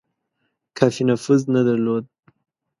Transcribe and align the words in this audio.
کافي 0.77 1.03
نفوذ 1.09 1.41
نه 1.55 1.61
درلود. 1.67 2.05